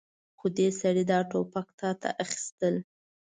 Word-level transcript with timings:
خو 0.37 0.47
دې 0.57 0.67
سړي 0.81 1.03
دا 1.11 1.19
ټوپک 1.29 1.67
تاته 1.79 2.09
اخيستل. 2.23 2.75